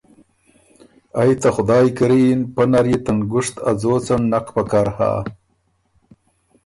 ائ 1.19 1.31
ته 1.41 1.49
خدایٛ 1.55 1.87
کري 1.97 2.21
یِن، 2.27 2.41
پۀ 2.53 2.63
نر 2.71 2.85
يې 2.91 2.97
ته 3.05 3.11
نګُشت 3.17 3.55
ا 3.69 3.71
ځوڅن 3.81 4.21
نک 4.31 4.45
پکر 4.55 4.87
هۀ۔ 4.95 5.11